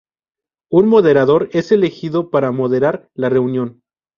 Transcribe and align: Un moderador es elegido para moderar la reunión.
Un 0.71 0.87
moderador 0.87 1.49
es 1.51 1.71
elegido 1.71 2.31
para 2.31 2.51
moderar 2.51 3.07
la 3.13 3.29
reunión. 3.29 3.83